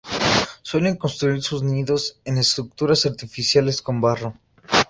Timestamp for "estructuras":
2.39-3.05